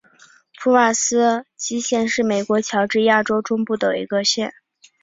[0.59, 4.51] 普瓦斯基县是美国乔治亚州中部的一个县。